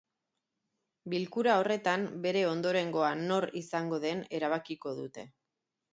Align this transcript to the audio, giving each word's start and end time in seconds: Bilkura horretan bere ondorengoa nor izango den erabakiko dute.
Bilkura 1.13 1.57
horretan 1.63 2.07
bere 2.25 2.43
ondorengoa 2.53 3.11
nor 3.27 3.49
izango 3.63 4.01
den 4.07 4.25
erabakiko 4.39 4.99
dute. 5.03 5.27